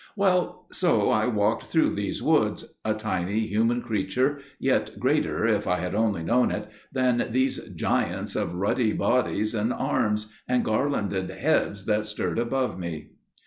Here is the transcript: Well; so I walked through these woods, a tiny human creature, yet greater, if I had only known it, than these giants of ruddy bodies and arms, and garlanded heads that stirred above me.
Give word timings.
Well; 0.15 0.65
so 0.71 1.11
I 1.11 1.27
walked 1.27 1.65
through 1.67 1.91
these 1.91 2.23
woods, 2.23 2.65
a 2.83 2.95
tiny 2.95 3.41
human 3.41 3.83
creature, 3.83 4.41
yet 4.59 4.99
greater, 4.99 5.45
if 5.45 5.67
I 5.67 5.77
had 5.77 5.93
only 5.93 6.23
known 6.23 6.49
it, 6.49 6.71
than 6.91 7.27
these 7.29 7.59
giants 7.75 8.35
of 8.35 8.55
ruddy 8.55 8.93
bodies 8.93 9.53
and 9.53 9.71
arms, 9.71 10.33
and 10.47 10.65
garlanded 10.65 11.29
heads 11.29 11.85
that 11.85 12.07
stirred 12.07 12.39
above 12.39 12.79
me. 12.79 13.11